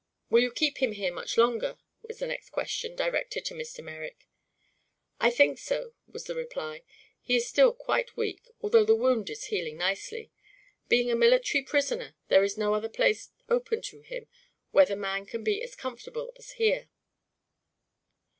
"Will 0.31 0.41
you 0.41 0.51
keep 0.51 0.79
him 0.79 0.93
here 0.93 1.13
much 1.13 1.37
longer?" 1.37 1.77
was 2.01 2.17
the 2.17 2.25
next 2.25 2.49
question, 2.49 2.95
directed 2.95 3.45
to 3.45 3.53
Mr. 3.53 3.83
Merrick. 3.83 4.27
"I 5.19 5.29
think 5.29 5.59
so," 5.59 5.93
was 6.07 6.23
the 6.23 6.33
reply. 6.33 6.81
"He 7.21 7.35
is 7.35 7.47
still 7.47 7.71
quite 7.71 8.17
weak, 8.17 8.49
although 8.63 8.83
the 8.83 8.95
wound 8.95 9.29
is 9.29 9.43
healing 9.53 9.77
nicely. 9.77 10.31
Being 10.89 11.11
a 11.11 11.15
military 11.15 11.63
prisoner, 11.63 12.15
there 12.29 12.43
is 12.43 12.57
no 12.57 12.73
other 12.73 12.89
place 12.89 13.29
open 13.47 13.83
to 13.93 14.01
him 14.01 14.27
where 14.71 14.85
the 14.87 14.95
man 14.95 15.27
can 15.27 15.43
be 15.43 15.61
as 15.61 15.75
comfortable 15.75 16.33
as 16.35 16.53
here." 16.53 16.89